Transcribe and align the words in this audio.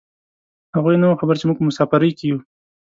هغوی 0.75 0.95
نه 1.01 1.07
خبر 1.19 1.35
و 1.35 1.39
چې 1.39 1.45
موږ 1.47 1.57
په 1.59 1.67
مسافرۍ 1.69 2.11
کې 2.17 2.25
یو. 2.29 2.37